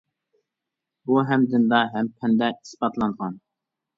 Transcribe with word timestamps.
بۇ 1.09 1.19
ھەم 1.27 1.43
دىندا 1.51 1.83
ھەم 1.97 2.09
پەندە 2.21 2.49
ئىسپاتلانغان! 2.55 3.37